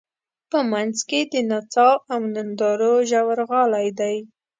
په 0.51 0.59
منځ 0.71 0.95
کې 1.09 1.19
د 1.31 1.33
نڅا 1.49 1.89
او 2.13 2.21
نندارو 2.35 2.93
ژورغالی 3.09 3.87
دی. 3.99 4.17